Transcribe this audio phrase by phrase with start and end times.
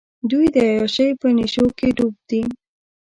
[0.29, 2.41] دوۍ د عیاشۍ په نېشوکې ډوب دي.